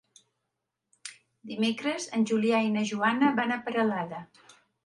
[1.51, 4.27] Dimecres en Julià i na Joana van a Peralada.